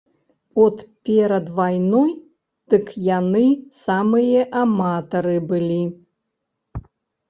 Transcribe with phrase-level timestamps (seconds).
[0.63, 0.77] От
[1.09, 2.09] перад вайною,
[2.75, 2.85] дык
[3.19, 3.45] яны
[3.85, 5.83] самыя аматары былі.